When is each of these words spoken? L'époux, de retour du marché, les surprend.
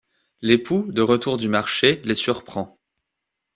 L'époux, 0.41 0.87
de 0.91 1.03
retour 1.03 1.37
du 1.37 1.47
marché, 1.47 2.01
les 2.05 2.15
surprend. 2.15 2.79